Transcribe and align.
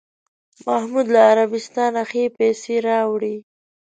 محمود 0.67 1.07
له 1.13 1.19
عربستانه 1.31 2.01
ښې 2.09 2.23
پسې 2.35 2.75
راوړې. 2.87 3.35